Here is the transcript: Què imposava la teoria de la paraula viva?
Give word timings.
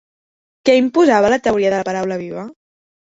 Què 0.69 0.77
imposava 0.79 1.31
la 1.33 1.39
teoria 1.49 1.73
de 1.75 1.77
la 1.83 1.87
paraula 1.91 2.19
viva? 2.27 2.47